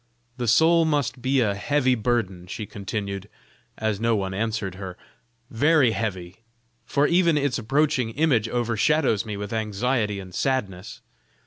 "The 0.37 0.47
soul 0.47 0.83
must 0.83 1.21
be 1.21 1.41
a 1.41 1.53
heavy 1.53 1.93
burden," 1.93 2.47
she 2.47 2.65
continued, 2.65 3.29
as 3.77 3.99
no 3.99 4.15
one 4.15 4.33
answered 4.33 4.73
her, 4.73 4.97
"very 5.51 5.91
heavy! 5.91 6.37
for 6.87 7.05
even 7.05 7.37
its 7.37 7.59
approaching 7.59 8.09
image 8.13 8.49
overshadows 8.49 9.27
me 9.27 9.37
with 9.37 9.53
anxiety 9.53 10.19
and 10.19 10.33
sadness. 10.33 11.01